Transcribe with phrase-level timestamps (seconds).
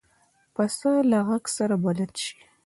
[0.53, 2.37] پسه له غږ سره بلد شي.